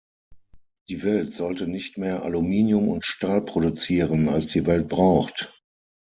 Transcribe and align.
Die 0.89 1.03
Welt 1.03 1.35
sollte 1.35 1.67
nicht 1.67 1.99
mehr 1.99 2.23
Aluminium 2.23 2.87
und 2.87 3.05
Stahl 3.05 3.39
produzieren, 3.45 4.29
als 4.29 4.47
die 4.47 4.65
Welt 4.65 4.87
braucht. 4.89 5.53